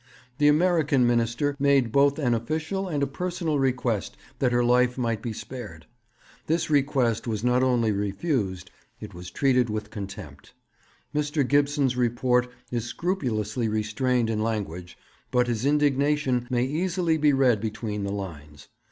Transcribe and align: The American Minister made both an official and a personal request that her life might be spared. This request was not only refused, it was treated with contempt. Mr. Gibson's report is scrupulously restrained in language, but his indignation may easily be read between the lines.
The 0.39 0.47
American 0.47 1.05
Minister 1.05 1.55
made 1.59 1.91
both 1.91 2.17
an 2.17 2.33
official 2.33 2.87
and 2.87 3.03
a 3.03 3.05
personal 3.05 3.59
request 3.59 4.17
that 4.39 4.51
her 4.51 4.63
life 4.65 4.97
might 4.97 5.21
be 5.21 5.31
spared. 5.31 5.85
This 6.47 6.71
request 6.71 7.27
was 7.27 7.43
not 7.43 7.61
only 7.61 7.91
refused, 7.91 8.71
it 8.99 9.13
was 9.13 9.29
treated 9.29 9.69
with 9.69 9.91
contempt. 9.91 10.53
Mr. 11.13 11.47
Gibson's 11.47 11.95
report 11.95 12.49
is 12.71 12.85
scrupulously 12.85 13.67
restrained 13.67 14.31
in 14.31 14.41
language, 14.41 14.97
but 15.29 15.45
his 15.45 15.67
indignation 15.67 16.47
may 16.49 16.63
easily 16.65 17.17
be 17.19 17.31
read 17.31 17.61
between 17.61 18.03
the 18.03 18.11
lines. 18.11 18.69